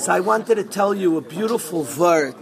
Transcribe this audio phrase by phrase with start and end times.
[0.00, 2.34] So I wanted to tell you a beautiful word.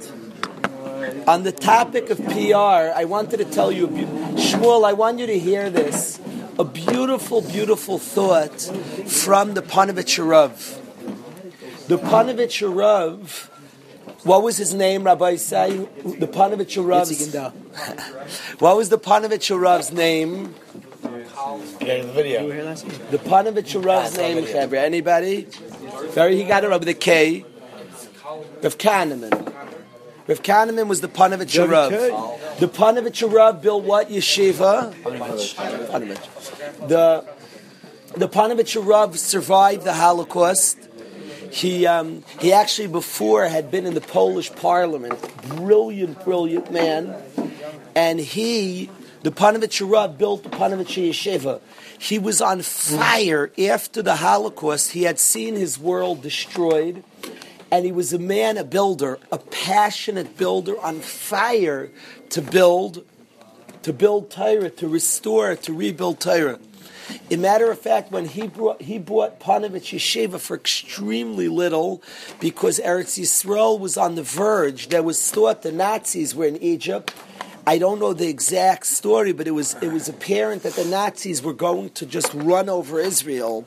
[1.27, 4.05] On the topic of PR, I wanted to tell you, a be-
[4.41, 6.21] Shmuel, I want you to hear this.
[6.57, 8.61] A beautiful, beautiful thought
[9.09, 10.55] from the Panovich Rav.
[11.89, 13.51] The Panovich Rav,
[14.23, 15.79] what was his name, Rabbi Say?
[15.79, 17.35] The Panovich Rav's.
[18.61, 20.55] what was the Panovich Rav's name?
[21.81, 22.49] Yeah, the video.
[23.11, 25.49] The Panovich Rav's name, Anybody?
[26.11, 27.45] Very, he got it up the a K.
[28.63, 29.55] Rav Kahaneman.
[30.27, 31.91] Rav Kahaneman was the Panovich Rav.
[32.61, 34.93] The Panovich Rav built what yeshiva?
[35.03, 36.89] Panovich.
[36.89, 37.25] The
[38.19, 40.77] the Panovich Rav survived the Holocaust.
[41.51, 45.19] He um, he actually before had been in the Polish Parliament.
[45.49, 47.15] Brilliant, brilliant man,
[47.95, 48.91] and he
[49.23, 51.61] the Panovich Rav built the Panovich Yeshiva.
[51.99, 54.93] He was on fire after the Holocaust.
[54.93, 57.03] He had seen his world destroyed,
[57.71, 61.91] and he was a man, a builder, a passionate builder, on fire
[62.31, 63.05] to build,
[63.83, 66.59] to build Torah, to restore, to rebuild Torah.
[67.31, 72.03] A matter of fact, when he brought he bought Panovich Yeshiva for extremely little,
[72.39, 74.89] because Eretz Yisrael was on the verge.
[74.89, 77.15] There was thought the Nazis were in Egypt.
[77.67, 81.43] I don't know the exact story, but it was it was apparent that the Nazis
[81.43, 83.67] were going to just run over Israel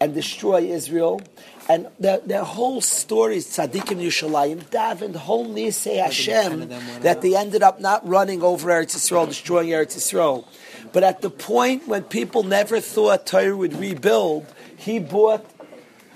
[0.00, 1.20] and destroy Israel.
[1.68, 6.68] And their, their whole story is Tzaddikim Yushalayim, Daven, whole Nisei Hashem,
[7.02, 10.44] that they ended up not running over Eretz Yisrael, destroying Eretz Yisrael.
[10.92, 14.46] But at the point when people never thought Torah would rebuild,
[14.76, 15.46] he bought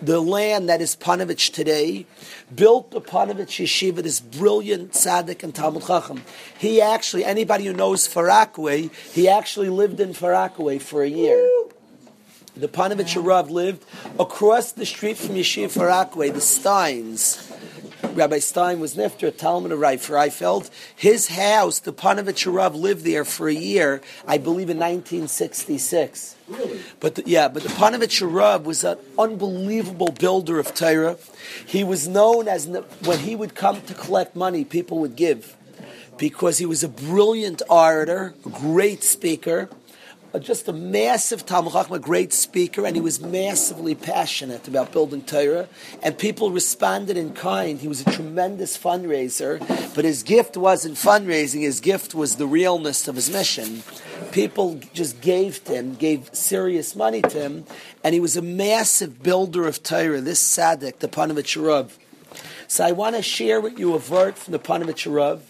[0.03, 2.07] the land that is Panovich today,
[2.55, 6.23] built the Panovich Yeshiva, this brilliant tzaddik and Talmud Chacham.
[6.59, 11.49] He actually, anybody who knows Farakwe, he actually lived in Farakwe for a year.
[12.57, 13.85] The Panovich Rav lived
[14.19, 17.53] across the street from Yeshiva Farakwe, the Steins.
[18.15, 20.71] Rabbi Stein was nifter, Talmud of Rav Reifeld.
[20.95, 26.37] His house, the Panovich Rav lived there for a year, I believe in 1966.
[26.49, 26.81] Really?
[26.99, 31.19] But the, yeah, but the Panovich Rav was an unbelievable builder of Torah.
[31.67, 35.55] He was known as when he would come to collect money, people would give
[36.17, 39.69] because he was a brilliant orator, a great speaker,
[40.39, 45.23] just a massive Talmud Chacham, a great speaker, and he was massively passionate about building
[45.23, 45.69] Torah.
[46.03, 47.79] And people responded in kind.
[47.79, 49.59] He was a tremendous fundraiser,
[49.95, 51.61] but his gift wasn't fundraising.
[51.61, 53.83] His gift was the realness of his mission.
[54.33, 57.65] People just gave to him, gave serious money to him,
[58.05, 60.21] and he was a massive builder of Torah.
[60.21, 61.97] This Sadik, the Panovich Rav.
[62.69, 65.43] So I want to share with you a word from the Panovich Rav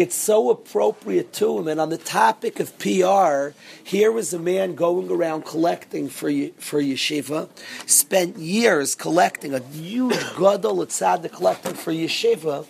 [0.00, 1.68] it's so appropriate to him.
[1.68, 6.80] And on the topic of PR, here was a man going around collecting for for
[6.80, 7.48] yeshiva,
[7.86, 12.66] spent years collecting a huge gadol tzaddik collecting for yeshiva.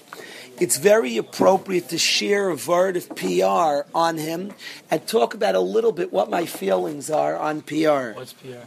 [0.58, 4.52] It's very appropriate to share a word of PR on him
[4.90, 8.12] and talk about a little bit what my feelings are on PR.
[8.12, 8.66] What's PR?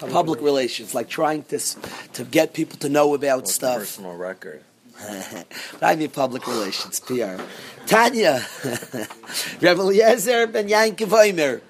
[0.00, 1.58] Public, Public relations, like trying to
[2.14, 3.78] to get people to know about stuff.
[3.78, 4.64] Personal record.
[5.82, 7.40] I mean public relations, PR.
[7.86, 8.44] Tanya,
[9.60, 11.62] Rebbe Eliezer ben Yankov Omer.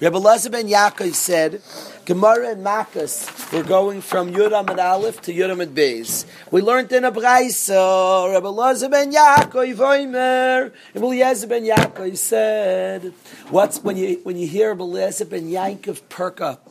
[0.00, 1.62] Rebbe Eliezer ben Yaakov said,
[2.04, 6.24] Gemara and Makkos, we're going from Yuram and Aleph to Yuram and Beis.
[6.50, 10.72] We learned in a Braisa, Rebbe Eliezer ben Yaakov Omer.
[10.94, 13.12] Rebbe Eliezer ben Yaakov said,
[13.50, 16.67] what's, when you, when you hear Rebbe Eliezer ben Yaakov perk up,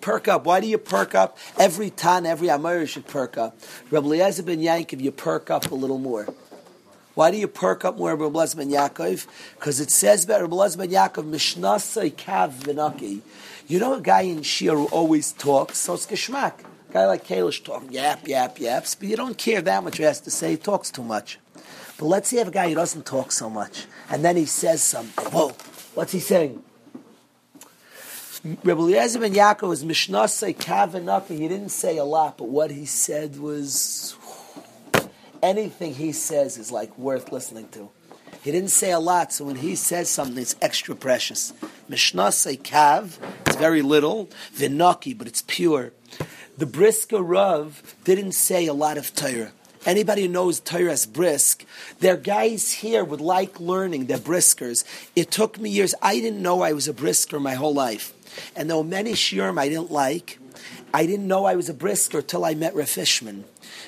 [0.00, 0.44] perk up.
[0.44, 1.38] Why do you perk up?
[1.58, 3.56] Every tan, every Amir should perk up.
[3.90, 6.26] Rabbi Eliezer ben Yaakov, you perk up a little more.
[7.14, 9.26] Why do you perk up more, Rabbi Eliezer ben Yaakov?
[9.54, 13.20] Because it says about Rabbi Eliezer ben Yaakov, Mishnasai kav v'naki.
[13.66, 16.54] You know a guy in Shir who always talks, so it's geschmack.
[16.90, 19.98] A guy like Kalish talk, yap, yap, yaps, but you don't care that much what
[19.98, 21.38] he has to say, he talks too much.
[21.98, 24.46] But let's say you have a guy who doesn't talk so much, and then he
[24.46, 25.24] says something.
[25.26, 25.50] Whoa,
[25.94, 26.64] what's he saying?
[28.42, 31.36] Rebbe Eliezer ben Yaakov was Mishnasai Kavanaki.
[31.36, 34.16] He didn't say a lot, but what he said was
[35.42, 37.90] anything he says is like worth listening to.
[38.42, 41.52] He didn't say a lot, so when he says something, it's extra precious.
[41.90, 44.30] Mishnasai Kav, it's very little.
[44.54, 45.92] Vinaki, but it's pure.
[46.56, 49.52] The Brisker Rav didn't say a lot of Torah.
[49.84, 51.66] Anybody who knows Torah as brisk,
[51.98, 54.06] there are guys here would like learning.
[54.06, 54.84] They're briskers.
[55.14, 55.94] It took me years.
[56.00, 58.14] I didn't know I was a brisker my whole life.
[58.56, 60.38] And there were many shiurim I didn't like.
[60.92, 63.44] I didn't know I was a brisker till I met Rav.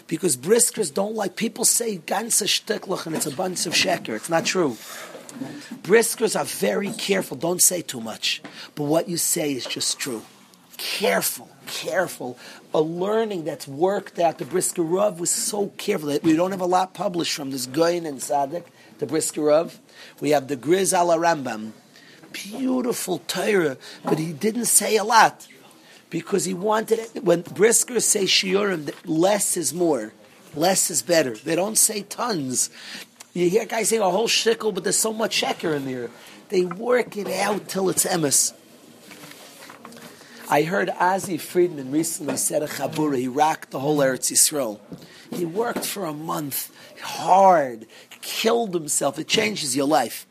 [0.07, 4.15] Because briskers don't like, people say ganze shtiklach and it's a bunch of sheker.
[4.15, 4.77] It's not true.
[5.83, 7.37] Briskers are very careful.
[7.37, 8.43] Don't say too much.
[8.75, 10.23] But what you say is just true.
[10.83, 12.37] careful, careful.
[12.75, 14.39] A learning that's worked out.
[14.39, 17.67] The Brisker Rav was so careful that we don't have a lot published from this
[17.67, 18.67] Goyin and Sadik,
[18.99, 19.79] the Brisker Rav.
[20.21, 21.73] We have the Griz ala Rambam.
[22.33, 25.47] Beautiful Torah, but he didn't say a lot
[26.11, 27.25] because he wanted it.
[27.25, 30.13] When Brisker say Shiurim, less is more,
[30.55, 31.35] less is better.
[31.35, 32.71] They don't say tons.
[33.33, 36.11] You hear guys saying a whole shtickle, but there's so much sheker in there.
[36.51, 38.53] They work it out till it's emes.
[40.51, 43.17] I heard Azi Friedman recently said a chabura.
[43.17, 44.81] He rocked the whole Eretz Yisrael.
[45.33, 46.71] He worked for a month,
[47.01, 47.87] hard,
[48.21, 49.19] killed himself.
[49.19, 50.27] It changes your life.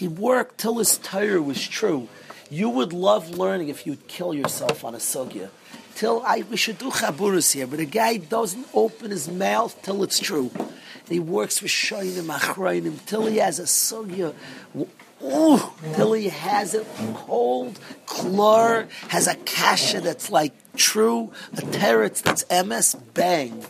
[0.00, 2.08] He worked till his Torah was true.
[2.48, 5.50] You would love learning if you'd kill yourself on a sugya.
[5.94, 10.02] Till I, we should do chaburas here, but a guy doesn't open his mouth till
[10.02, 10.50] it's true.
[10.56, 14.34] And he works with shoynim, achrayim, till he has a sugya.
[15.22, 15.60] Ooh,
[15.94, 22.42] till he has it cold, clear, has a kasha that's like true, a teretz that's
[22.50, 23.66] MS, bang.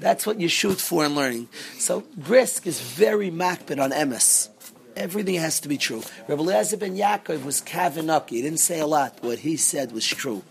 [0.00, 1.48] That's what you shoot for in learning.
[1.78, 4.48] So brisk is very makbid on MS.
[4.96, 6.02] Everything has to be true.
[6.28, 8.30] Rabbi Eliezer ben Yaakov was kavanaki.
[8.30, 9.22] He didn't say a lot.
[9.22, 10.42] What he said was true.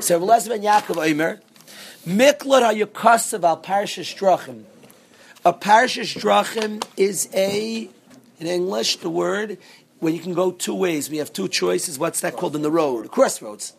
[0.00, 1.40] So Rabbi Eliezer ben Yaakov Omer,
[2.06, 2.62] Miklat
[2.92, 4.64] HaYukasav al Parshas Drachim.
[5.44, 7.88] A Parshas Drachim is a,
[8.38, 9.58] in English, the word,
[10.00, 11.10] when you can go two ways.
[11.10, 11.98] We have two choices.
[11.98, 13.10] What's that called in the road?
[13.10, 13.72] Crossroads.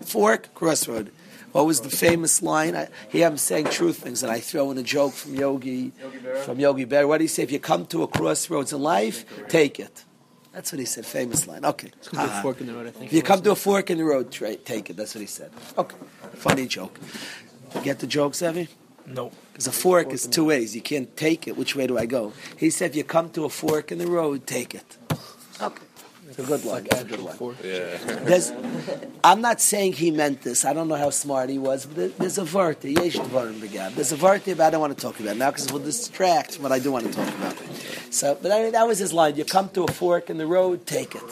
[0.00, 1.10] Fork, crossroad.
[1.52, 2.76] What was the famous line?
[2.76, 6.18] I, here I'm saying truth things, and I throw in a joke from Yogi, Yogi
[6.44, 7.08] from Yogi Berra.
[7.08, 7.44] What do you say?
[7.44, 10.04] If you come to a crossroads in life, take it.
[10.52, 11.06] That's what he said.
[11.06, 11.64] Famous line.
[11.64, 11.90] Okay.
[12.14, 13.06] Uh, fork in the road, I think.
[13.06, 14.96] If you come to a fork in the road, try, take it.
[14.96, 15.50] That's what he said.
[15.76, 15.96] Okay.
[16.34, 16.98] Funny joke.
[17.74, 18.68] You get the joke, Sevi?
[19.06, 19.32] No.
[19.52, 20.74] Because a fork, fork is two ways.
[20.74, 21.56] You can't take it.
[21.56, 22.32] Which way do I go?
[22.58, 24.96] He said, if you come to a fork in the road, take it.
[25.60, 25.84] Okay.
[26.38, 26.74] It's a good one.
[26.74, 27.56] Like it's a good one.
[27.64, 29.10] Yeah.
[29.24, 30.66] I'm not saying he meant this.
[30.66, 32.94] I don't know how smart he was, but there's a varti.
[32.94, 33.94] Yesh dvarim begab.
[33.94, 36.54] There's a varti, but I don't want to talk about now because it will distract
[36.54, 37.56] from what I do want to talk about.
[38.10, 39.36] So, but I, that was his line.
[39.36, 41.22] You come to a fork in the road, take it.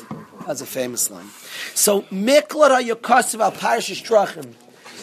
[0.47, 1.29] That's a famous line.
[1.75, 4.55] So, miklat ha'yokasav al parashish drachim.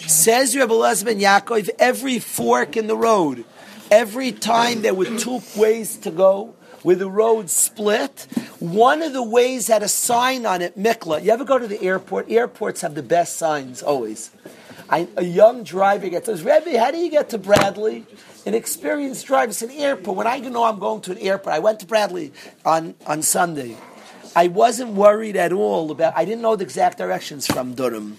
[0.10, 3.46] Says Rebbe ben Yaakov, every fork in the road,
[3.92, 8.28] every time there were two ways to go, where the road split.
[8.60, 11.24] One of the ways had a sign on it, Mikla.
[11.24, 12.30] You ever go to the airport?
[12.30, 14.32] Airports have the best signs always.
[14.90, 18.06] I, a young driver gets says, Rebbe, how do you get to Bradley?
[18.46, 20.18] An experienced driver said, airport.
[20.18, 22.34] When I know I'm going to an airport, I went to Bradley
[22.66, 23.78] on, on Sunday.
[24.36, 28.18] I wasn't worried at all about, I didn't know the exact directions from Durham.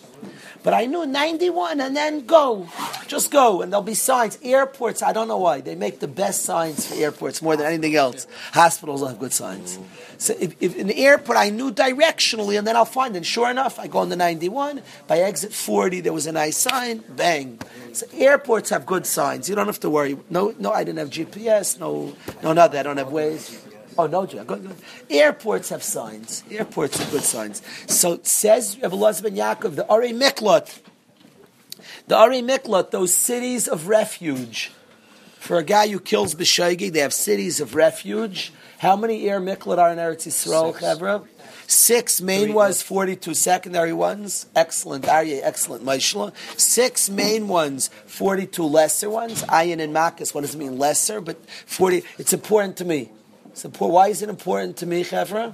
[0.62, 2.68] But I knew 91 and then go.
[3.08, 3.62] Just go.
[3.62, 4.38] And there'll be signs.
[4.42, 5.60] Airports, I don't know why.
[5.60, 8.26] They make the best signs for airports more than anything else.
[8.52, 9.78] Hospitals have good signs.
[10.18, 13.26] So if, if the airport I knew directionally and then I'll find it.
[13.26, 14.82] sure enough, I go on the 91.
[15.08, 17.02] By exit 40, there was a nice sign.
[17.08, 17.58] Bang.
[17.92, 19.48] So airports have good signs.
[19.48, 20.16] You don't have to worry.
[20.30, 21.80] No, no, I didn't have GPS.
[21.80, 22.78] No, no, nothing.
[22.78, 23.71] I don't have Waze.
[23.98, 24.74] Oh no, good.
[25.10, 26.42] Airports have signs.
[26.50, 27.62] Airports have good signs.
[27.86, 30.80] So it says Rabbi ben Yaakov, the Ari Miklot,
[32.06, 34.72] the Ari Miklot, those cities of refuge.
[35.38, 38.52] For a guy who kills B'Shaigi, they have cities of refuge.
[38.78, 41.26] How many air Miklot are in Eretz Yisrael, Chevra?
[41.66, 42.52] Six main Three.
[42.52, 44.46] ones, 42 secondary ones.
[44.54, 46.32] Excellent, Aryeh, excellent, Maishla.
[46.58, 49.42] Six main ones, 42 lesser ones.
[49.44, 51.20] Ayin and Makas, what does it mean, lesser?
[51.20, 53.10] But 40, it's important to me.
[53.54, 55.52] So why is it important to me, Chevra?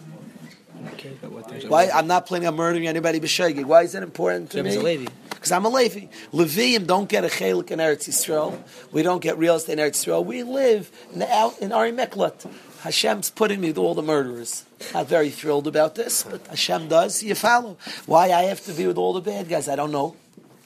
[1.68, 3.64] Why I'm not planning on murdering anybody b'shegig.
[3.64, 5.08] Why is it important to me?
[5.30, 6.06] Because I'm a Levi.
[6.32, 8.58] Leviim don't get a chelik in Eretz Yisrael.
[8.92, 10.24] We don't get real estate in Eretz Yisrael.
[10.24, 12.48] We live in the out in Ari Miklat.
[12.82, 14.64] Hashem's putting me with all the murderers.
[14.94, 17.22] Not very thrilled about this, but Hashem does.
[17.24, 17.76] You follow.
[18.06, 19.68] Why I have to be with all the bad guys?
[19.68, 20.14] I don't know.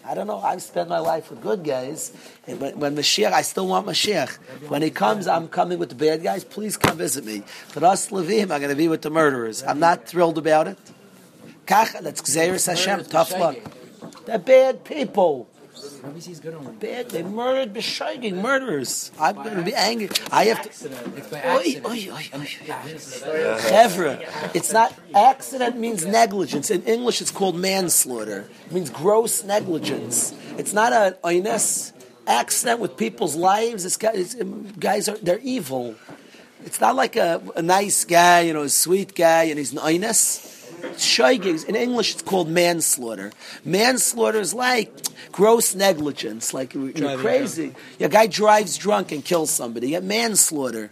[0.05, 0.39] I don't know.
[0.39, 2.13] I've spent my life with good guys.
[2.47, 4.37] And when, when Mashiach, I still want Mashiach.
[4.69, 6.43] When he comes, I'm coming with the bad guys.
[6.45, 7.45] Please come visit me.
[7.73, 9.63] But us Levim, I'm going to be with the murderers.
[9.63, 10.79] I'm not thrilled about it.
[11.67, 13.05] Kach, that's Gzeris Hashem.
[13.05, 13.57] Tough luck.
[14.27, 15.49] They're bad people.
[16.03, 17.11] Bad.
[17.11, 19.13] They murdered B'shayging, murderers.
[19.21, 20.11] I'm going to be angry.
[20.33, 20.89] I have to.
[21.49, 22.29] Oy, oy, oy,
[23.63, 24.55] Chevra.
[24.55, 24.93] It's not.
[25.15, 26.71] Accident means negligence.
[26.71, 28.51] In English, it's called manslaughter.
[28.67, 30.35] It means gross negligence.
[30.59, 31.93] It's not a oines
[32.27, 33.85] accident with people's lives.
[33.85, 34.35] It's guys,
[34.79, 35.95] guys are they're evil.
[36.65, 39.79] It's not like a, a nice guy, you know, a sweet guy, and he's an
[39.79, 40.62] oines.
[40.97, 43.33] Shoigig, in English, it's called manslaughter.
[43.65, 44.93] Manslaughter is like
[45.31, 47.75] gross negligence, like you're crazy.
[47.99, 49.89] Your guy drives drunk and kills somebody.
[49.89, 50.91] You get manslaughter.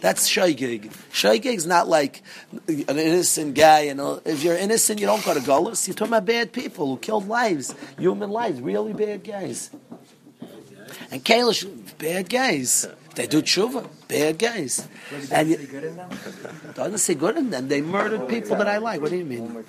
[0.00, 0.92] That's shaygig.
[1.12, 2.22] Shaygig is not like
[2.66, 3.80] an innocent guy.
[3.82, 5.86] You know, if you're innocent, you don't go to Golos.
[5.86, 9.70] You're talking about bad people who killed lives, human lives, really bad guys.
[11.10, 11.68] And Kalish,
[11.98, 12.88] bad guys.
[13.14, 14.86] They do tshuva, bad guys.
[15.32, 15.56] And you,
[16.74, 17.66] doesn't say good in them.
[17.68, 19.00] They murdered people that I like.
[19.00, 19.64] What do you mean?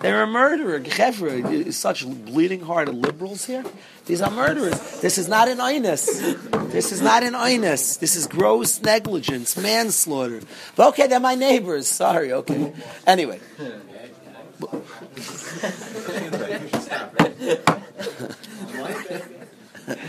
[0.00, 0.80] They're a murderer.
[0.80, 3.64] Chevra, such bleeding hearted liberals here.
[4.04, 5.00] These are murderers.
[5.00, 6.70] This is not an inus.
[6.72, 7.98] This is not an inus.
[7.98, 10.42] This is gross negligence, manslaughter.
[10.76, 11.86] But okay, they're my neighbors.
[11.88, 12.32] Sorry.
[12.32, 12.74] Okay.
[13.06, 13.40] Anyway.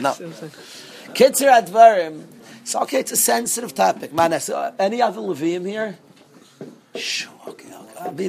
[0.02, 0.12] no.
[1.16, 2.35] Kitzer Advarim.
[2.66, 4.12] So okay, it's a sensitive topic.
[4.12, 6.00] Manas, uh, any other Levium here?
[6.96, 8.00] Sure, okay, okay.
[8.00, 8.28] I'll be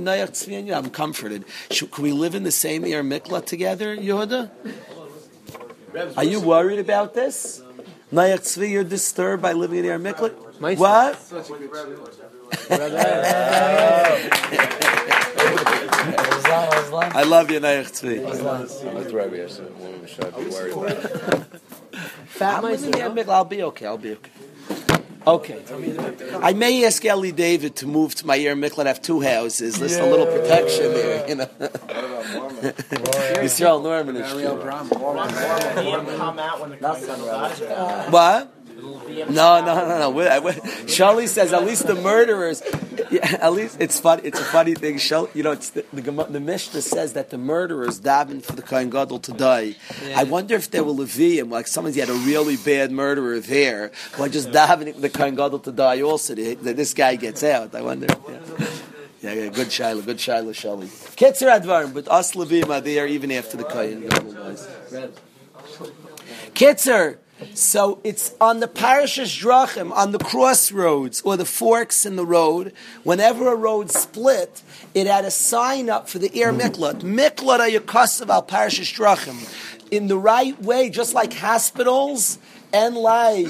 [0.75, 1.47] I'm comforted.
[1.71, 4.51] Should, can we live in the same Eir Mikla together, Yehuda?
[6.19, 7.63] Are you worried about this?
[8.13, 10.35] Nayach Tzvi, you're disturbed by living in Eir Mikla?
[10.77, 11.17] What?
[17.17, 18.21] I love you, Nayach Tzvi.
[22.39, 22.85] That's Rabbi Yosef.
[22.85, 23.87] should be worried I'll be okay.
[23.87, 24.31] I'll be okay.
[25.27, 25.61] Okay.
[26.41, 29.77] I may ask Ellie David to move to my ear Mikla and have two houses.
[29.77, 30.05] There's yeah.
[30.05, 31.47] a little protection there, you know.
[33.43, 34.47] Yisrael Norman is true.
[38.11, 38.56] What?
[39.25, 40.21] No, no, no, no.
[40.87, 42.63] Shali says at least the murderers.
[43.11, 44.23] Yeah, at least it's funny.
[44.25, 44.97] It's a funny thing.
[44.97, 48.63] Shali, you know, it's the, the, the Mishnah says that the murderers daven for the
[48.63, 49.77] Kohen Gadol to die.
[50.07, 50.21] Yeah.
[50.21, 54.29] I wonder if there were Levium, like someone's had a really bad murderer there, who
[54.29, 56.03] just davening for the Kohen Gadol to die.
[56.03, 57.75] Also, that this guy gets out.
[57.75, 58.07] I wonder.
[58.29, 58.69] Yeah.
[59.23, 60.87] Yeah, yeah, good Shaila, good Shaila, Shali.
[61.17, 64.35] Ketzer Advarim, but us Levim are there even after the Kohen Gadol
[66.55, 67.19] Ketzer.
[67.53, 72.73] So it's on the parashas drachim, on the crossroads or the forks in the road.
[73.03, 74.63] Whenever a road split,
[74.95, 77.01] it had a sign up for the air miklat.
[77.01, 79.47] Miklat ayakasav al parashas drachim.
[79.91, 82.39] In the right way, just like hospitals
[82.73, 83.49] and like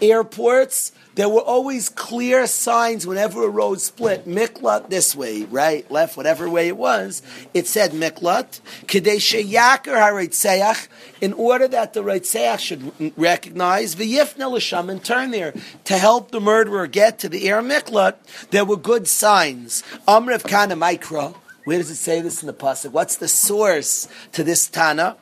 [0.00, 4.26] airports, there were always clear signs whenever a road split.
[4.26, 7.22] Miklat this way, right, left, whatever way it was.
[7.52, 8.60] It said Miklat.
[8.86, 10.88] Kadesha Yakar Haritzeach,
[11.20, 15.52] in order that the Reitzeach should recognize V'yifna L'sham and turn there
[15.84, 18.16] to help the murderer get to the air Miklat.
[18.50, 19.82] There were good signs.
[20.08, 21.34] Amrav Kana Mikra.
[21.64, 22.90] Where does it say this in the pasuk?
[22.90, 25.16] What's the source to this Tana?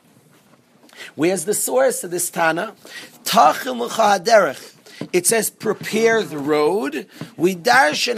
[1.15, 2.73] Where's the source of this Tana?
[3.23, 3.79] Tachim.
[5.13, 7.07] It says, prepare the road.
[7.37, 8.17] We darshan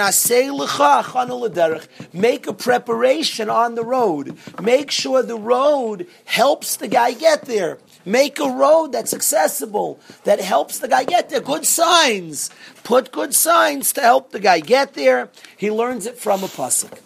[2.13, 4.37] Make a preparation on the road.
[4.61, 7.77] Make sure the road helps the guy get there.
[8.05, 11.39] Make a road that's accessible, that helps the guy get there.
[11.39, 12.49] Good signs.
[12.83, 15.29] Put good signs to help the guy get there.
[15.55, 16.99] He learns it from a pasuk.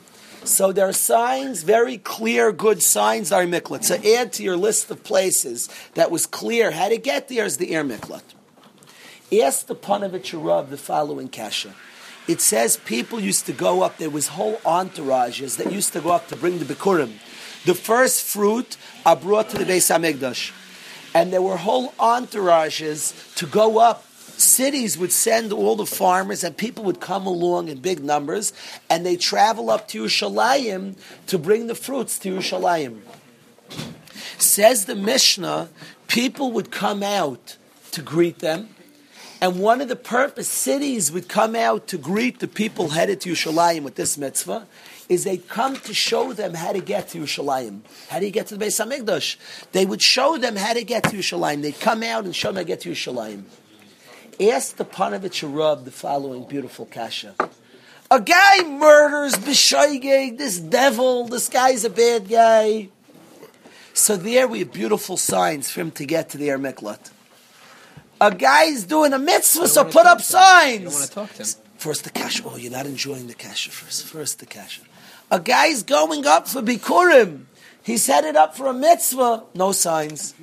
[0.43, 3.83] So there are signs, very clear, good signs are miklat.
[3.83, 7.57] So add to your list of places that was clear how to get there is
[7.57, 8.23] the air miklat.
[9.29, 11.75] Ask the Panovich Rav the following kasha.
[12.29, 16.11] It says people used to go up, there was whole entourages that used to go
[16.11, 17.11] up to bring the Bikurim.
[17.65, 20.53] The first fruit are brought to the Beis HaMikdash.
[21.13, 24.05] And there were whole entourages to go up.
[24.37, 28.53] Cities would send all the farmers and people would come along in big numbers
[28.89, 33.01] and they travel up to Yerushalayim to bring the fruits to Yerushalayim.
[34.37, 35.69] Says the Mishnah,
[36.07, 37.57] people would come out
[37.91, 38.69] to greet them
[39.41, 43.31] and one of the purpose cities would come out to greet the people headed to
[43.31, 44.67] Yerushalayim with this mitzvah
[45.09, 47.81] is they'd come to show them how to get to Yerushalayim.
[48.09, 49.37] How do you get to the Beis Hamikdash?
[49.71, 51.61] They would show them how to get to Yerushalayim.
[51.61, 53.43] They'd come out and show them how to get to Yerushalayim.
[54.39, 57.35] Ask the Panovich the following beautiful kasha.
[58.09, 62.89] A guy murders B'shoigeg, this devil, this guy's a bad guy.
[63.93, 67.11] So there we have beautiful signs for him to get to the Ermiklat.
[68.19, 71.11] A guy's doing a mitzvah, so put up signs.
[71.77, 72.43] First the kasha.
[72.45, 74.05] Oh, you're not enjoying the kasha first.
[74.05, 74.81] First the kasha.
[75.29, 77.45] A guy's going up for bikurim.
[77.83, 79.43] He set it up for a mitzvah.
[79.53, 80.33] No signs.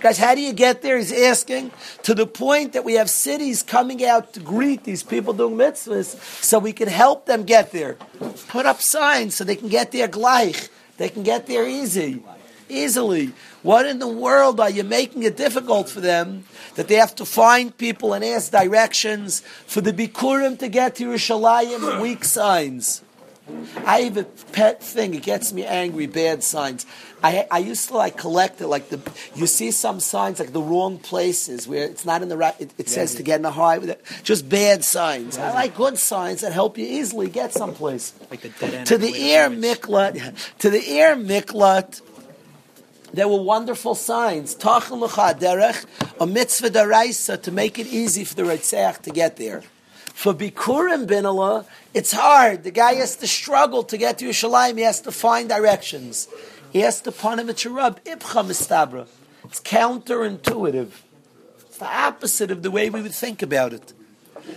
[0.00, 0.98] Guys, how do you get there?
[0.98, 1.70] He's asking
[2.02, 6.18] to the point that we have cities coming out to greet these people doing mitzvahs
[6.42, 7.96] so we can help them get there.
[8.48, 10.68] Put up signs so they can get there gleich.
[10.98, 12.22] They can get there easy.
[12.68, 13.32] Easily.
[13.62, 16.44] What in the world are you making it difficult for them
[16.76, 21.08] that they have to find people and ask directions for the Bikurim to get to
[21.08, 23.02] Yerushalayim weak signs?
[23.86, 25.14] I have a pet thing.
[25.14, 26.06] It gets me angry.
[26.06, 26.86] Bad signs.
[27.22, 29.00] I, I used to like collect it, like the
[29.34, 32.54] you see some signs like the wrong places where it's not in the right.
[32.58, 34.02] It, it says to get in the high with it.
[34.22, 35.36] Just bad signs.
[35.36, 38.14] I like good signs that help you easily get someplace.
[38.30, 42.00] Like the dead end To the ear to miklat, to the ear miklat.
[43.14, 44.56] There were wonderful signs.
[44.56, 45.84] Lecha derech,
[46.20, 49.62] a mitzvah daraisa to make it easy for the Ritzach to get there.
[50.14, 52.64] For Bikurim Binala, it's hard.
[52.64, 54.78] The guy has to struggle to get to Yerushalayim.
[54.78, 56.26] He has to find directions.
[56.72, 57.50] He has to panim.
[57.50, 59.06] Ibcha mistabra.
[59.44, 60.90] It's counterintuitive.
[61.60, 63.92] It's the opposite of the way we would think about it.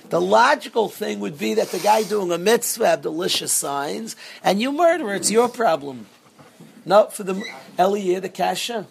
[0.10, 4.60] The logical thing would be that the guy doing a mitzvah have delicious signs, and
[4.60, 5.14] you murder.
[5.14, 6.08] It's your problem.
[6.88, 7.34] No, for the
[7.78, 8.88] Eliyah, the Kasha.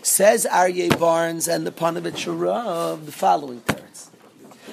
[0.00, 4.10] Says Aryeh Barnes and the Panovich Rav the following teretz.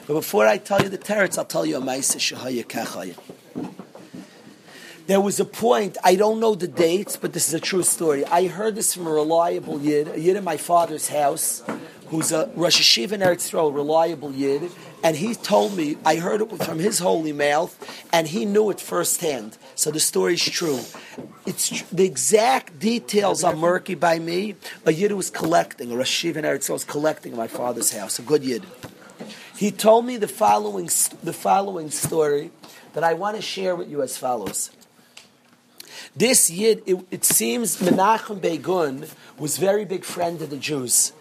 [0.05, 3.17] But before I tell you the teretz, I'll tell you a Maisa Shahaya Kachaya.
[5.07, 8.23] There was a point, I don't know the dates, but this is a true story.
[8.23, 11.63] I heard this from a reliable Yid, a Yid in my father's house,
[12.11, 14.69] who's a Rosh Hashiva in Eretz Yisrael, reliable Yid,
[15.01, 17.73] and he told me, I heard it from his holy mouth,
[18.11, 19.57] and he knew it firsthand.
[19.75, 20.81] So the story's true.
[21.45, 24.55] It's tr- the exact details are murky by me.
[24.85, 27.93] A Yid was collecting, a Rosh Hashiva in Eretz Yisrael was collecting in my father's
[27.93, 28.65] house, a good Yid.
[29.57, 30.89] He told me the following,
[31.23, 32.51] the following story
[32.91, 34.69] that I want to share with you as follows.
[36.13, 41.13] This Yid, it, it seems Menachem Begin was very big friend of the Jews,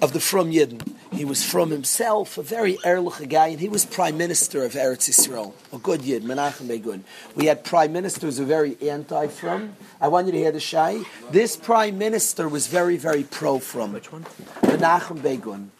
[0.00, 0.94] of the From Yidden.
[1.12, 5.08] He was from himself, a very Erlich guy, and he was prime minister of Eretz
[5.08, 5.54] Yisrael.
[5.72, 7.02] A good Yid, Menachem Begin.
[7.34, 9.74] We had prime ministers who were very anti-From.
[10.00, 11.02] I want you to hear the Shai.
[11.30, 13.94] This prime minister was very, very pro-From.
[13.94, 14.26] Which one?
[14.62, 15.70] Menachem Begin.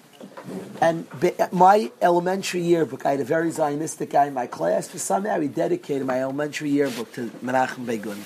[0.81, 4.89] And be, my elementary yearbook, I had a very Zionistic guy in my class.
[4.89, 8.25] For somehow, he dedicated my elementary yearbook to Menachem Begin.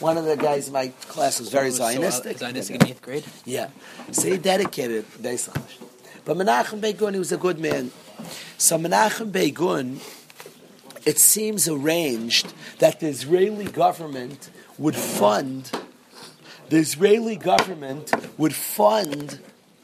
[0.00, 2.38] One of the guys in my class was very So, uh, Zionistic.
[2.38, 3.24] Zionistic in eighth grade.
[3.44, 3.68] Yeah.
[4.10, 5.50] So he dedicated based.
[6.24, 7.92] But Menachem Begin, he was a good man.
[8.58, 10.00] So Menachem Begin,
[11.04, 15.70] it seems arranged that the Israeli government would fund,
[16.70, 19.40] the Israeli government would fund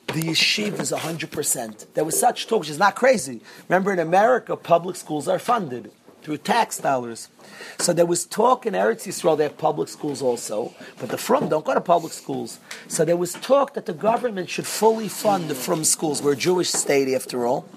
[0.09, 1.87] the yeshivas 100%.
[1.95, 3.43] There was such talk, which is not crazy.
[3.69, 7.29] Remember, in America, public schools are funded through tax dollars.
[7.79, 11.49] So there was talk in Eretz Yisrael, they have public schools also, but the Frum
[11.49, 12.59] don't go to public schools.
[12.89, 16.23] So there was talk that the government should fully fund the Frum schools.
[16.23, 17.69] We're a Jewish state, after all.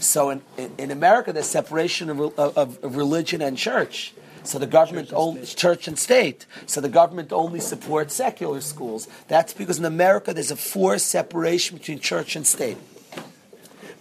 [0.00, 4.14] So in, in, in America, there's separation of, of, of religion and church.
[4.44, 6.46] So the government church only church and state.
[6.66, 9.06] So the government only supports secular schools.
[9.28, 12.76] That's because in America there's a forced separation between church and state.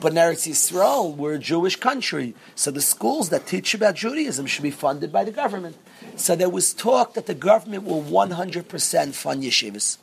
[0.02, 4.48] But in Eretz Yisrael, we're a Jewish country, so the schools that teach about Judaism
[4.48, 5.78] should be funded by the government.
[6.16, 10.00] So there was talk that the government will 100% fund yeshivas.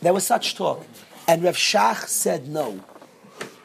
[0.00, 0.86] There was such talk.
[1.26, 2.84] And Rav Shach said no.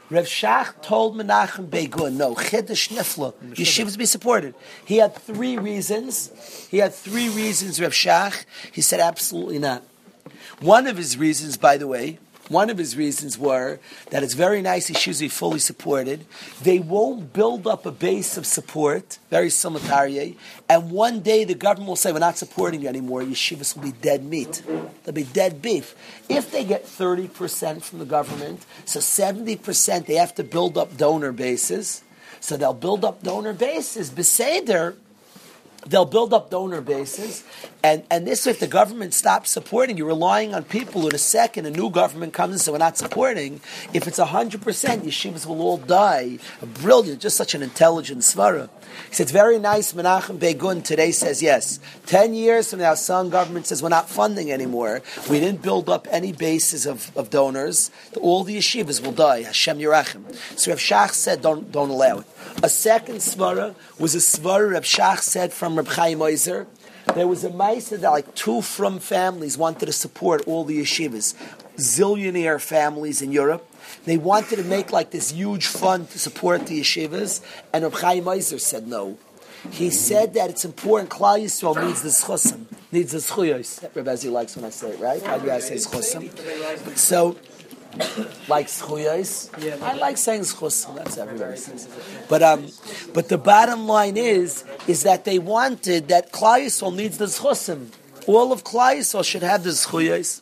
[0.10, 4.56] Rav Shach told Menachem Begin, no, Chiddush Nifla, yeshivas be supported.
[4.86, 6.68] He had three reasons.
[6.72, 8.46] He had three reasons, Rav Shach.
[8.72, 9.84] He said absolutely not.
[10.62, 12.18] One of his reasons, by the way,
[12.50, 13.80] one of his reasons were
[14.10, 14.88] that it's very nice
[15.20, 16.26] be fully supported.
[16.62, 20.36] They won't build up a base of support, very similar to Aryeh,
[20.70, 23.92] and one day the government will say, we're not supporting you anymore, yeshivas will be
[23.92, 24.64] dead meat.
[25.04, 25.96] They'll be dead beef.
[26.30, 31.32] If they get 30% from the government, so 70% they have to build up donor
[31.32, 32.04] bases,
[32.40, 34.10] so they'll build up donor bases.
[34.10, 34.96] Beseder,
[35.90, 37.44] they'll build up donor bases,
[37.84, 41.18] and, and this way, if the government stops supporting, you're relying on people who, a
[41.18, 43.62] second a new government comes and says, we're not supporting.
[43.94, 46.40] If it's 100%, yeshivas will all die.
[46.62, 48.70] Brilliant, just such an intelligent svara.
[49.10, 51.80] He said, it's very nice, Menachem Begin today says yes.
[52.06, 55.02] Ten years from now, some government says we're not funding anymore.
[55.30, 57.92] We didn't build up any bases of, of donors.
[58.20, 59.44] All the yeshivas will die.
[59.44, 60.36] Hashem Yerachim.
[60.58, 62.26] So Rav Shach said, don't, don't allow it.
[62.64, 66.66] A second svara was a svara Rav Shach said from Reb Chaim Oizer.
[67.14, 71.36] There was a mice that like two from families wanted to support all the yeshivas.
[71.78, 73.70] Zillionaire families in Europe.
[74.06, 77.42] They wanted to make like this huge fund to support the yeshivas,
[77.72, 79.20] and Reb Chaim Oizer said no.
[79.70, 81.12] He said that it's important.
[81.12, 83.84] Klal Yisrael needs the schusim, needs the schuyos.
[83.96, 85.22] Reb Ezra likes when I say it, right?
[85.22, 85.78] How do I say?
[85.78, 87.36] So,
[88.48, 89.50] like schuyos.
[89.82, 90.96] I like saying schusim.
[90.96, 91.88] That's everybody says.
[92.30, 92.68] But um,
[93.14, 97.90] but the bottom line is is that they wanted that Yisrael needs the schusim.
[98.28, 100.42] All of Yisrael should have the schuyos.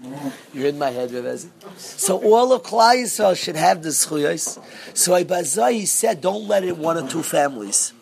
[0.53, 1.51] You're in my head, Reb Ezra.
[1.77, 4.59] So all of Yisrael should have the schuyos.
[4.95, 7.93] So Ibazai said, don't let it one or two families.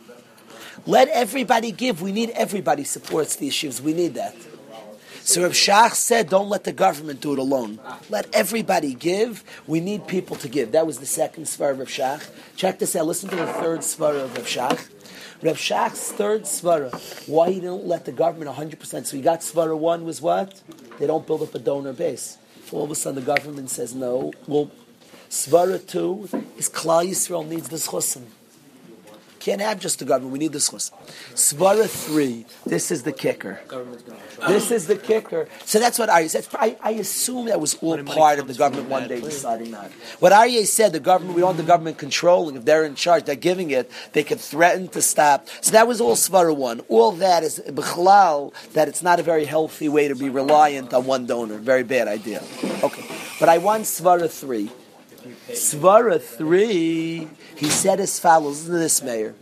[0.85, 2.01] Let everybody give.
[2.01, 3.81] We need everybody supports the issues.
[3.81, 4.35] We need that.
[5.25, 7.79] So Rav Shach said, don't let the government do it alone.
[8.09, 9.43] Let everybody give.
[9.65, 10.73] We need people to give.
[10.73, 12.29] That was the second svar of Rav Shach.
[12.57, 13.05] Check this out.
[13.05, 14.89] Listen to the third svar of Rav Shach.
[15.41, 16.93] Rav Shach's third svara,
[17.27, 19.05] why he didn't let the government 100%.
[19.05, 20.61] So he got svara one was what?
[20.99, 22.37] They don't build up a donor base.
[22.71, 24.31] All of a sudden the government says no.
[24.47, 24.71] Well,
[25.29, 28.23] svara two is Klal Yisrael needs the chusim.
[29.43, 30.31] Can't have just the government.
[30.31, 30.89] We need the schus.
[31.33, 32.45] Svara three.
[32.65, 33.59] This is the kicker.
[34.47, 35.49] This is the kicker.
[35.65, 36.47] So that's what Aryeh said.
[36.53, 39.91] I, I assume that was all part of the government one day deciding that.
[40.19, 42.55] What Aryeh said, the government, we want the government controlling.
[42.55, 43.91] If they're in charge, they're giving it.
[44.13, 45.49] They could threaten to stop.
[45.59, 46.79] So that was all Svara one.
[46.87, 51.05] All that is bichlal that it's not a very healthy way to be reliant on
[51.05, 51.57] one donor.
[51.57, 52.41] Very bad idea.
[52.81, 53.03] Okay,
[53.41, 54.71] but I want Svara three.
[55.49, 59.35] Svara 3, he said as follows, listen to this, Mayor.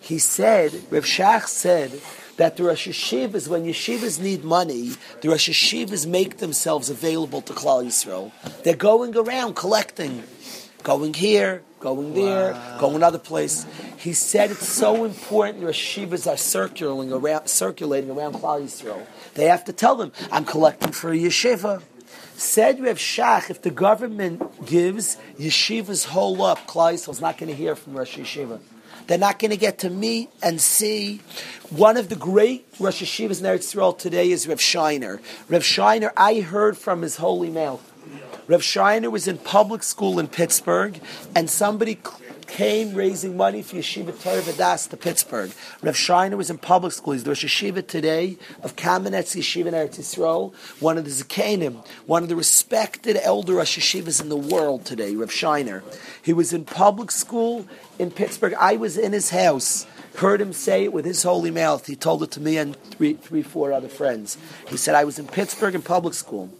[0.00, 2.00] He said, Rav Shach said,
[2.38, 8.32] that the Rosh when yeshivas need money, the Rosh make themselves available to Klal Yisrael.
[8.62, 10.22] They're going around collecting,
[10.84, 12.78] going here, going there, wow.
[12.78, 13.66] going another place.
[13.98, 19.04] He said it's so important the Rosh are circulating around, circulating around Klal Yisrael.
[19.34, 21.82] They have to tell them, I'm collecting for a yeshiva.
[22.38, 27.54] Said Rev Shach, if the government gives, yeshiva's whole up, Klal is not going to
[27.54, 28.60] hear from Rosh Yeshiva.
[29.08, 31.20] They're not going to get to meet and see.
[31.70, 35.20] One of the great Rosh Yeshivas in Eretz Yisrael today is Rev Scheiner.
[35.48, 37.82] Rev Scheiner, I heard from his holy mouth.
[38.46, 41.00] Rev Scheiner was in public school in Pittsburgh,
[41.34, 41.98] and somebody
[42.48, 45.52] came raising money for Yeshiva Torah Vodaas to Pittsburgh.
[45.82, 47.12] Rav Scheiner was in public school.
[47.12, 51.86] He's the Rosh Yeshiva today of Kamenetz Yeshiva in Eretz Yisrael, one of the Zakanim,
[52.06, 55.82] one of the respected elder Rosh Yeshivas in the world today, Rav Scheiner.
[56.22, 57.66] He was in public school
[57.98, 58.54] in Pittsburgh.
[58.54, 61.86] I was in his house heard him say it with his holy mouth.
[61.86, 64.36] He told it to me and three, three, four other friends.
[64.66, 66.50] He said, I was in Pittsburgh in public school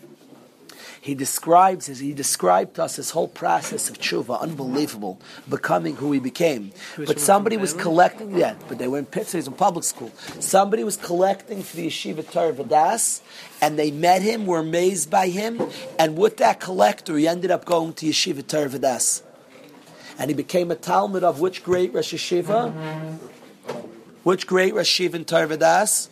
[1.00, 6.12] he describes his, he described to us his whole process of tshuva, unbelievable, becoming who
[6.12, 6.72] he became.
[6.96, 10.11] But somebody was collecting, yeah, but they were in Pittsburgh, in public school.
[10.40, 13.20] Somebody was collecting for the yeshiva Torah Vodaas,
[13.61, 15.62] and they met him, were amazed by him,
[15.98, 19.22] and with that collector, he ended up going to yeshiva Torah Vodaas.
[20.18, 22.72] And he became a Talmud of which great Rosh Yeshiva?
[24.24, 26.08] Which great Rosh Yeshiva in Torah Vodaas?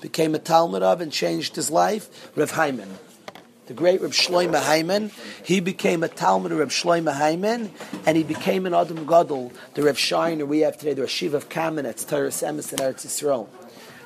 [0.00, 2.32] Became a Talmud of and changed his life?
[2.36, 2.88] Rav Heiman
[3.66, 5.10] the great Reb Shloimeh Heiman.
[5.44, 7.70] He became a Talmud of Reb Shloimeh Heiman,
[8.06, 11.48] and he became an Adam Gadol, the Reb Scheiner we have today, the Rashiv of
[11.48, 13.48] Kamenetz, Teres Emes, and Eretz Yisrael.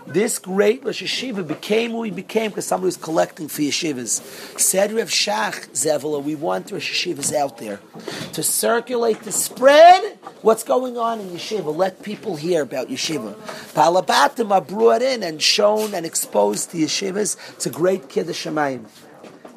[0.06, 4.22] This great Rosh Yeshiva became who he became because somebody was collecting for yeshivas.
[4.58, 7.78] Said Rev Shach Zevela, we want Rosh Yeshivas out there
[8.32, 11.76] to circulate, to spread what's going on in yeshiva.
[11.76, 13.34] Let people hear about yeshiva.
[13.74, 17.36] Balabatim are brought in and shown and exposed to yeshivas.
[17.54, 18.86] It's a great kiddush shemayim.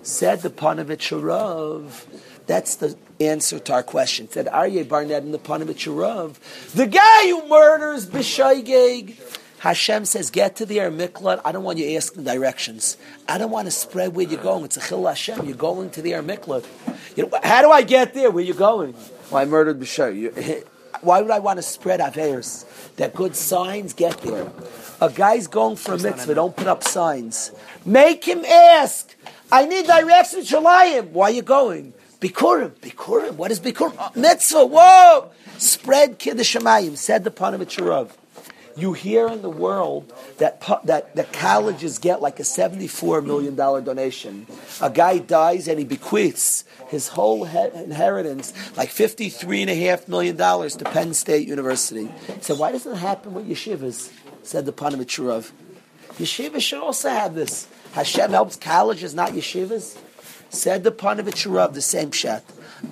[0.03, 2.07] Said the Panovich Rav.
[2.47, 4.29] That's the answer to our question.
[4.29, 6.39] Said Aryeh Barnett in the Panovich Rav.
[6.73, 9.19] The guy who murders B'Shaygeg.
[9.59, 11.39] Hashem says, get to the Air Miklat.
[11.45, 12.97] I don't want you asking directions.
[13.27, 14.65] I don't want to spread where you're going.
[14.65, 15.45] It's a chil Hashem.
[15.45, 16.65] You're going to the Air Miklat.
[17.15, 18.31] You know, how do I get there?
[18.31, 18.95] Where you going?
[19.29, 20.65] Well, I murdered B'Shay.
[21.01, 22.95] Why would I want to spread Averis?
[22.95, 24.51] That good signs get there.
[24.99, 26.35] A guy's going for a mitzvah.
[26.35, 27.51] Don't put up signs.
[27.85, 29.15] Make him ask.
[29.51, 31.09] I need directions, Shalayim.
[31.09, 31.93] Why are you going?
[32.21, 32.71] Bikurim.
[32.79, 33.33] Bikurim.
[33.33, 33.95] What is Bikurim?
[33.97, 34.65] Oh, mitzvah.
[34.65, 35.31] Whoa!
[35.57, 36.95] Spread Kiddush Shemayim.
[36.95, 38.11] Said the Panovich
[38.77, 44.47] You hear in the world that, that that colleges get like a $74 million donation.
[44.81, 51.47] A guy dies and he bequeaths his whole inheritance, like $53.5 million to Penn State
[51.47, 52.07] University.
[52.07, 54.11] He said, why doesn't it happen with yeshivas?
[54.43, 55.19] Said the Panovich
[56.17, 57.67] Yeshivas should also have this.
[57.93, 59.97] Hashem helps colleges, not yeshivas.
[60.49, 62.43] Said the Panovich Rav, the same shat.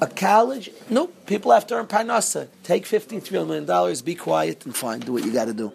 [0.01, 2.47] A college, no, people have to earn parnasa.
[2.63, 5.73] Take $53 million, be quiet and fine, do what you got to do.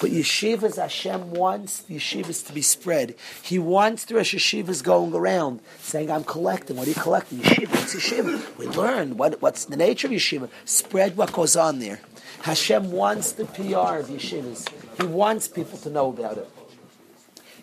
[0.00, 3.14] But yeshivas, Hashem wants the yeshivas to be spread.
[3.42, 6.76] He wants the Rosh yeshivas going around saying, I'm collecting.
[6.76, 7.38] What are you collecting?
[7.38, 8.58] Yeshiva, what's yeshiva?
[8.58, 10.48] We learn what, what's the nature of yeshiva.
[10.64, 12.00] Spread what goes on there.
[12.44, 14.68] Hashem wants the PR of yeshivas.
[15.00, 16.46] He wants people to know about it.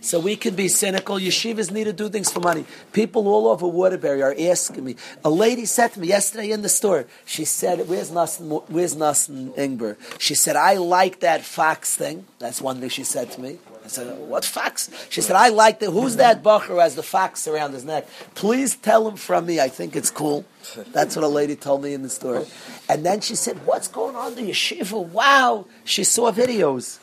[0.02, 1.18] So we can be cynical.
[1.18, 2.66] Yeshivas need to do things for money.
[2.92, 4.96] People all over Waterbury are asking me.
[5.24, 9.56] A lady said to me yesterday in the store, she said, where's Nassen, where's Nassen
[9.56, 9.98] Ingber?
[10.20, 12.26] She said, I like that Fox thing.
[12.40, 13.60] That's one thing she said to me.
[13.84, 14.90] I said, what fox?
[15.10, 18.08] She said, I like the, who's that bucher who has the fox around his neck?
[18.36, 19.60] Please tell him from me.
[19.60, 20.46] I think it's cool.
[20.94, 22.46] That's what a lady told me in the store.
[22.88, 25.08] And then she said, what's going on the yeshiva?
[25.08, 25.66] Wow.
[25.84, 27.00] She saw videos.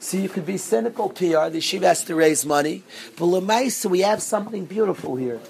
[0.00, 2.84] So you could be cynical PR, the yeshiva has to raise money.
[3.16, 5.40] But Lemaisa, we have something beautiful here.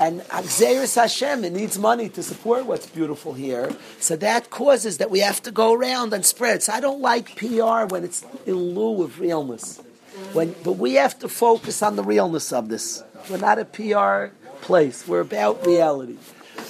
[0.00, 3.74] And Xeris Hashem, it needs money to support what's beautiful here.
[4.00, 6.62] So that causes that we have to go around and spread.
[6.62, 9.80] So I don't like PR when it's in lieu of realness.
[10.32, 13.02] When, but we have to focus on the realness of this.
[13.30, 15.06] We're not a PR place.
[15.06, 16.16] We're about reality.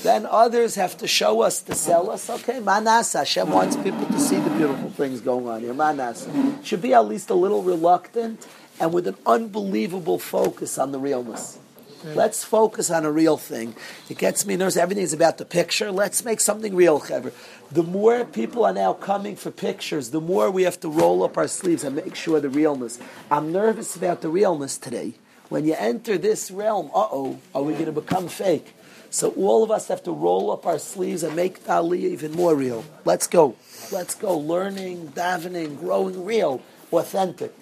[0.02, 2.30] Then others have to show us to sell us.
[2.30, 3.14] Okay, manas.
[3.14, 5.74] Hashem wants people to see the beautiful things going on here.
[5.74, 6.28] Manas
[6.62, 8.46] should be at least a little reluctant
[8.78, 11.58] and with an unbelievable focus on the realness.
[12.04, 13.74] Let's focus on a real thing.
[14.08, 14.76] It gets me nervous.
[14.76, 15.90] Everything's about the picture.
[15.90, 17.32] Let's make something real, Hever.
[17.70, 21.36] The more people are now coming for pictures, the more we have to roll up
[21.36, 22.98] our sleeves and make sure the realness.
[23.30, 25.12] I'm nervous about the realness today.
[25.50, 28.74] When you enter this realm, uh oh, are we going to become fake?
[29.10, 32.54] So all of us have to roll up our sleeves and make Dali even more
[32.54, 32.86] real.
[33.04, 33.54] Let's go.
[33.92, 34.38] Let's go.
[34.38, 37.54] Learning, davening, growing real, authentic.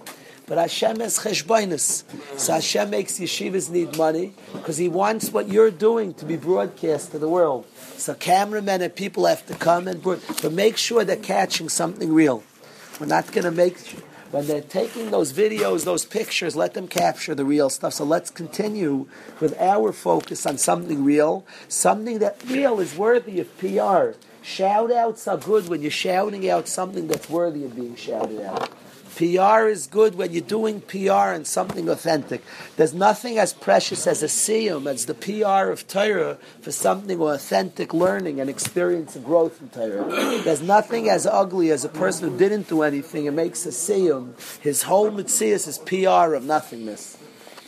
[0.47, 2.05] But Hashem has cheshbainis.
[2.39, 7.11] So Hashem makes yeshivas need money because He wants what you're doing to be broadcast
[7.13, 7.67] to the world.
[7.97, 12.13] So cameramen and people have to come and broad, but make sure they're catching something
[12.13, 12.45] real.
[13.01, 13.77] We're not going to make
[14.31, 17.95] when they're taking those videos, those pictures, let them capture the real stuff.
[17.95, 19.07] So let's continue
[19.41, 24.19] with our focus on something real, something that real is worthy of PR.
[24.43, 28.71] Shout outs are good when you're shouting out something that's worthy of being shouted out.
[29.17, 32.43] PR is good when you're doing PR and something authentic.
[32.77, 37.95] There's nothing as precious as a siyum, as the PR of Torah for something authentic
[37.95, 40.05] learning and experience and growth in Torah.
[40.43, 44.35] There's nothing as ugly as a person who didn't do anything and makes a siyum.
[44.61, 47.17] His whole mitzias is PR of nothingness.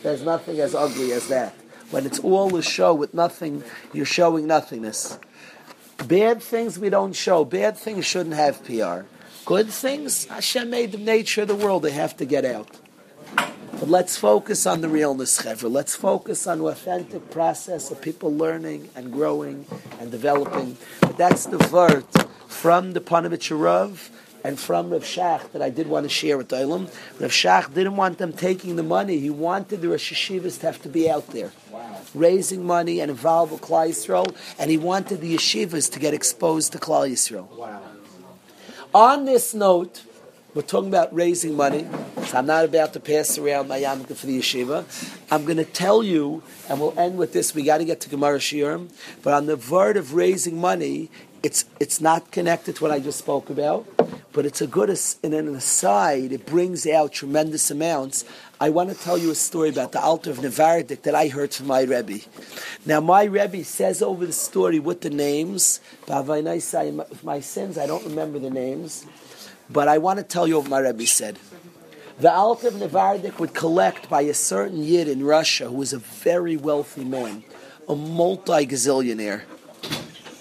[0.02, 1.54] There's nothing as ugly as that.
[1.90, 5.18] When it's all a show with nothing, you're showing nothingness.
[6.06, 7.46] Bad things we don't show.
[7.46, 9.06] Bad things shouldn't have PR.
[9.48, 12.68] Good things, Hashem made the nature of the world, they have to get out.
[13.34, 15.72] But let's focus on the realness, Chevra.
[15.72, 19.64] Let's focus on the authentic process of people learning and growing
[20.00, 20.76] and developing.
[21.00, 22.04] But that's the word
[22.46, 23.50] from the Panovich
[24.44, 26.90] and from Rav Shach that I did want to share with Olam.
[27.18, 29.18] Rav Shach didn't want them taking the money.
[29.18, 31.52] He wanted the Rosh Yeshivas to have to be out there.
[31.70, 32.02] Wow.
[32.14, 36.72] Raising money and involve with Klal Yisrael, and he wanted the yeshivas to get exposed
[36.72, 37.48] to Klal Yisrael.
[37.56, 37.80] Wow.
[38.94, 40.02] On this note,
[40.54, 41.86] we're talking about raising money.
[42.24, 44.86] So I'm not about to pass around my yarmulke for the yeshiva.
[45.30, 47.54] I'm going to tell you, and we'll end with this.
[47.54, 48.90] We got to get to Gemara Shiurim,
[49.22, 51.10] but on the word of raising money,
[51.42, 53.86] it's it's not connected to what I just spoke about,
[54.32, 54.90] but it's a good
[55.22, 56.32] in an aside.
[56.32, 58.24] It brings out tremendous amounts.
[58.60, 61.54] I want to tell you a story about the Alter of Nevardik that I heard
[61.54, 62.20] from my Rebbe.
[62.84, 65.80] Now, my Rebbe says over the story with the names.
[66.08, 69.06] With my sins, I don't remember the names,
[69.70, 71.38] but I want to tell you what my Rebbe said.
[72.18, 75.98] The Alter of Nevardik would collect by a certain Yid in Russia who was a
[75.98, 77.44] very wealthy man,
[77.88, 79.42] a multi gazillionaire.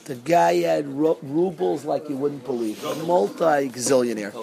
[0.08, 2.82] The guy had ru- rubles like you wouldn't believe.
[2.86, 4.34] A multi gazillionaire.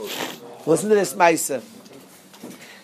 [0.67, 1.63] Listen to this, Maisa.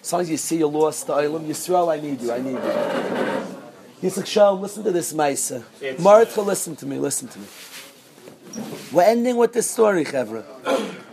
[0.01, 2.53] As long as you see you lost the Olam, Yisrael, I need you, I need
[2.53, 4.09] you.
[4.09, 5.63] Yitzchak Shalom, listen to this Maisa.
[6.01, 7.47] Martha, listen to me, listen to me.
[8.91, 10.43] We're ending with this story, Chevra.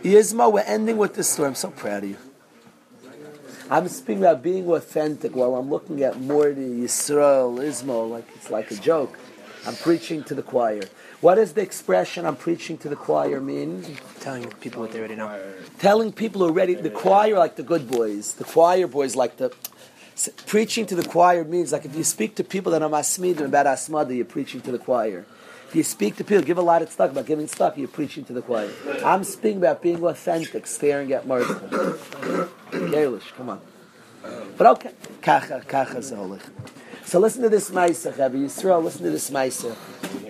[0.02, 1.48] Yizma, we're ending with this story.
[1.48, 2.16] I'm so proud of you.
[3.70, 8.70] I'm speaking about being authentic while I'm looking at Morty, Yisrael, Ismo, like it's like
[8.70, 9.18] a joke.
[9.66, 10.82] I'm preaching to the choir.
[11.20, 13.96] What does the expression "I'm preaching to the choir" mean?
[14.20, 15.40] Telling people what they already know.
[15.78, 18.34] Telling people already the choir like the good boys.
[18.34, 19.52] The choir boys like the
[20.46, 23.66] preaching to the choir means like if you speak to people that are masmidim about
[23.66, 25.26] asmada, you're preaching to the choir.
[25.68, 28.24] If you speak to people, give a lot of stuff about giving stuff, you're preaching
[28.24, 28.70] to the choir.
[29.04, 31.52] I'm speaking about being authentic, staring at Martha.
[32.70, 33.60] Galish, come on.
[34.56, 36.02] But okay, kacha, kacha
[37.08, 39.74] So listen to this Maisa, Chavi Yisrael, listen to this Maisa.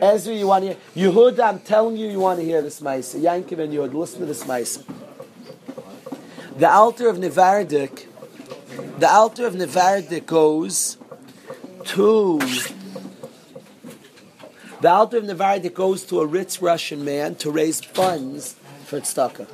[0.01, 1.11] Ezra, you want to hear?
[1.11, 3.21] Yehuda, I'm telling you, you want to hear this Maisa.
[3.21, 4.85] Yankiv and Yehud, listen to this Maisa.
[6.57, 8.07] The Alter of Nevardik,
[9.01, 10.99] the Alter of Nevardik goes
[11.87, 12.39] to
[14.81, 19.49] the Alter of Nevardik goes to a rich Russian man to raise funds for tzedakah.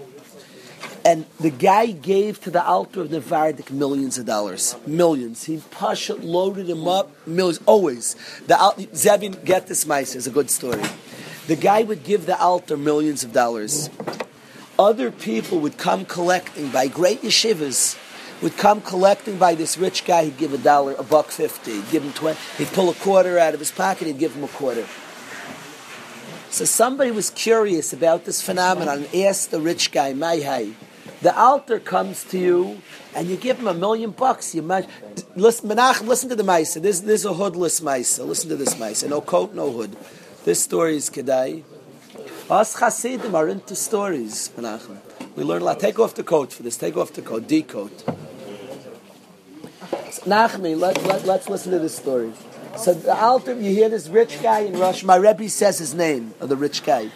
[1.06, 4.74] And the guy gave to the Alter of Nevardik millions of dollars.
[4.86, 5.44] Millions.
[5.44, 7.60] He pasha loaded him up, millions.
[7.66, 8.16] Always.
[8.46, 8.54] The
[8.94, 10.82] Zebin, get this mice, is a good story.
[11.46, 13.90] The guy would give the Alter millions of dollars.
[14.78, 17.98] Other people would come collecting by great yeshivas,
[18.42, 20.24] would come collecting by this rich guy.
[20.24, 21.72] He'd give a dollar, a buck fifty.
[21.72, 22.38] He'd give him twenty.
[22.56, 24.06] He'd pull a quarter out of his pocket.
[24.06, 24.86] He'd give him a quarter.
[26.48, 30.36] So somebody was curious about this phenomenon and asked the rich guy, "My
[31.24, 32.82] The Alter comes to you,
[33.14, 34.54] and you give him a million bucks.
[34.54, 34.86] You might
[35.34, 36.82] listen, Menachem, listen to the Maisa.
[36.82, 38.26] This, this is a hoodless Maisa.
[38.26, 39.08] Listen to this Maisa.
[39.08, 39.96] No coat, no hood.
[40.44, 41.62] This story is Kedai.
[42.50, 44.98] Us Hasidim are into stories, Menachem.
[45.34, 45.80] We learn a lot.
[45.80, 46.76] Take off the coat for this.
[46.76, 47.48] Take off the coat.
[47.48, 48.04] D coat.
[50.26, 52.34] Nachmi, let, let, let's listen to this story.
[52.76, 55.06] So the Alter, you hear this rich guy in Russia.
[55.06, 57.10] My Rebbe says his name of the rich guy.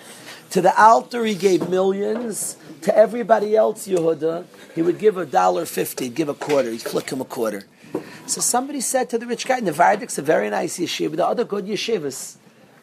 [0.52, 2.56] To the Alter, he gave millions.
[2.88, 7.10] To everybody else, Yehuda, he would give a dollar fifty, give a quarter, he'd flick
[7.10, 7.64] him a quarter.
[8.24, 11.66] So somebody said to the rich guy, Nevardik's a very nice yeshiva, the other good
[11.66, 12.38] yeshivas.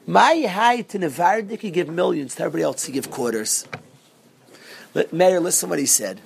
[0.06, 3.66] My height to Nevardik, he give millions, to everybody else, he give quarters.
[5.12, 6.22] Mayor, listen what he said.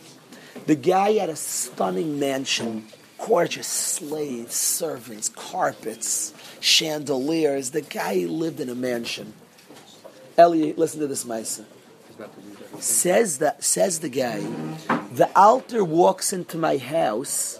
[0.65, 2.85] The guy had a stunning mansion,
[3.17, 7.71] gorgeous slaves, servants, carpets, chandeliers.
[7.71, 9.31] The guy lived in a mansion.
[10.37, 11.63] Eli, listen to this, Maisa.
[12.79, 14.39] Says that says the guy,
[15.11, 17.59] the Alter walks into my house.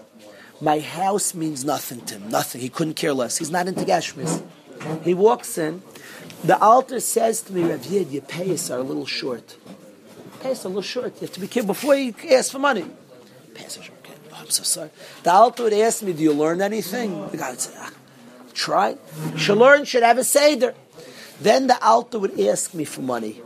[0.62, 2.30] My house means nothing to him.
[2.30, 2.62] Nothing.
[2.62, 3.38] He couldn't care less.
[3.38, 4.43] He's not into Gashmis.
[5.04, 5.82] He walks in.
[6.43, 9.58] The Alter says to me, Rav Yid, your peyos are a little short.
[10.41, 11.15] Peyos a little short.
[11.15, 12.86] You have to be careful before you ask for money.
[13.54, 14.00] Peyos a short.
[14.32, 14.89] Oh, I'm so sorry.
[15.24, 17.30] The Alter would ask me, do you learn anything?
[17.30, 17.91] The guy would say, ah,
[18.54, 18.98] try.
[19.36, 20.76] Should learn, should have a Seder.
[21.41, 23.41] Then the Alter would ask me for money.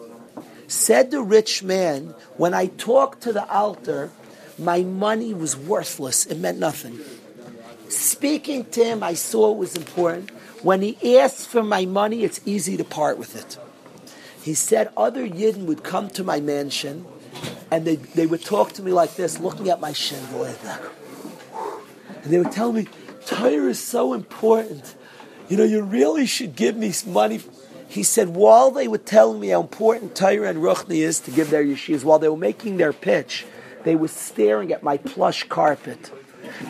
[0.67, 4.12] Said the rich man, when I talked to the Alter,
[4.58, 6.26] my money was worthless.
[6.26, 6.99] It meant nothing.
[7.89, 10.32] Speaking to him, I saw it was important.
[10.62, 13.58] When he asked for my money, it's easy to part with it.
[14.41, 17.06] He said other Yidden would come to my mansion
[17.71, 20.56] and they, they would talk to me like this, looking at my chandelier.
[22.23, 22.88] And they would tell me,
[23.26, 24.95] Torah is so important.
[25.49, 27.41] You know, you really should give me some money
[27.93, 31.51] he said, while they were telling me how important Torah and Ruchni is to give
[31.51, 33.45] their yeshivas, while they were making their pitch,
[33.84, 36.10] they were staring at my plush carpet.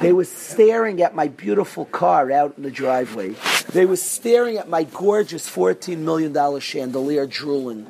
[0.02, 3.36] They were staring at my beautiful car out in the driveway.
[3.72, 7.88] They were staring at my gorgeous $14 million chandelier drooling.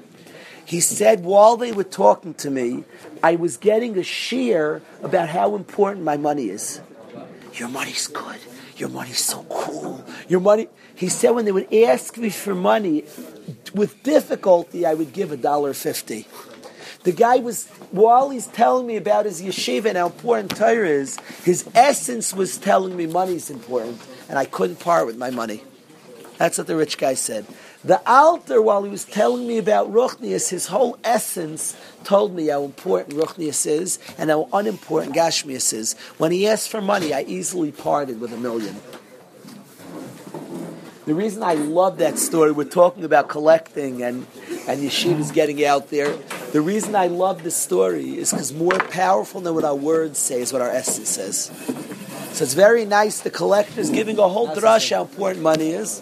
[0.64, 2.84] He said, while they were talking to me,
[3.24, 6.82] I was getting a shiur about how important my money is.
[7.56, 8.42] Your money's good.
[8.78, 10.04] Your money's so cool.
[10.28, 10.68] Your money.
[10.96, 13.04] He said when they would ask me for money,
[13.74, 16.28] with difficulty, I would give a dollar fifty.
[17.04, 21.20] The guy was, while he's telling me about his yeshiva and how important Torah is,
[21.44, 25.64] his essence was telling me money's important, and I couldn't part with my money.
[26.38, 27.46] That's what the rich guy said.
[27.86, 32.64] The Alter, while he was telling me about Ruchnius, his whole essence told me how
[32.64, 35.94] important Ruchnius is and how unimportant Gashmius is.
[36.18, 38.78] When he asked for money, I easily parted with a million.
[41.06, 44.26] The reason I love that story, we're talking about collecting and,
[44.70, 46.16] and yeshivas getting out there.
[46.54, 50.40] The reason I love this story is because more powerful than what our words say
[50.40, 51.52] is what our essence says.
[52.32, 53.20] So it's very nice.
[53.20, 56.02] The collector is giving a whole drush how important money is.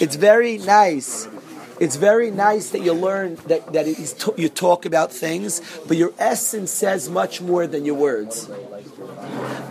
[0.00, 1.28] It's very nice.
[1.80, 6.12] It's very nice that you learn that, that t- you talk about things, but your
[6.18, 8.48] essence says much more than your words.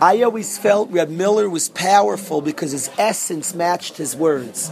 [0.02, 4.70] I always felt Reb Miller was powerful because his essence matched his words.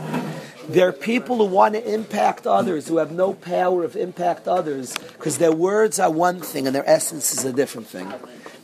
[0.69, 4.95] There are people who want to impact others who have no power of impact others
[4.97, 8.13] because their words are one thing and their essence is a different thing.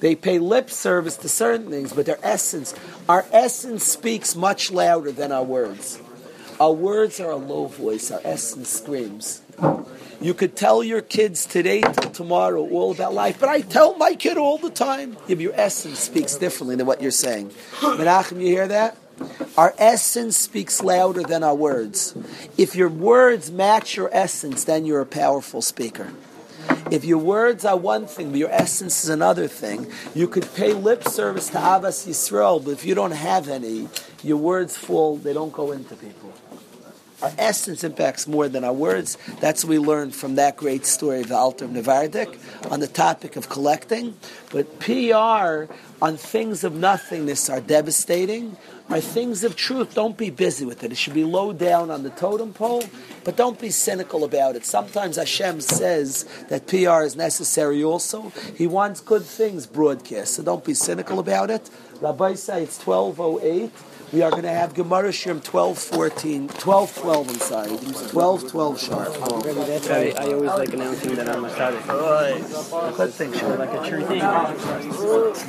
[0.01, 2.75] They pay lip service to certain things, but their essence,
[3.09, 6.01] our essence speaks much louder than our words.
[6.61, 9.43] Our words are a low voice, our essence screams.
[10.21, 14.15] You could tell your kids today till tomorrow all about life, but I tell my
[14.15, 15.17] kid all the time.
[15.29, 17.51] Yeah, your essence speaks differently than what you're saying.
[17.81, 18.97] Menachem, you hear that?
[19.57, 22.17] Our essence speaks louder than our words.
[22.57, 26.13] If your words match your essence, then you're a powerful speaker.
[26.91, 30.73] If your words are one thing, but your essence is another thing, you could pay
[30.73, 33.89] lip service to Ahavas Yisrael, but if you don't have any,
[34.23, 36.33] your words fall, they don't go into people.
[37.21, 39.19] Our essence impacts more than our words.
[39.41, 42.39] That's what we learned from that great story of the Alter of Nevardik
[42.71, 44.15] on the topic of collecting.
[44.51, 48.57] But PR on things of nothingness are devastating.
[48.89, 50.93] Are things of truth, don't be busy with it.
[50.93, 52.85] It should be low down on the totem pole,
[53.23, 54.65] but don't be cynical about it.
[54.65, 58.33] Sometimes Hashem says that PR is necessary also.
[58.57, 61.69] He wants good things broadcast, so don't be cynical about it.
[62.01, 63.71] Rabbi say it's 1208.
[64.11, 68.09] We are going to have Gemara Shim 12, 14, 12, 12 inside.
[68.11, 69.09] 12, 12 sharp.
[69.21, 72.97] Oh, that's why I always like announcing that I'm a Saturday.
[72.97, 73.57] Good thing, sure.
[73.59, 74.21] Like a true thing.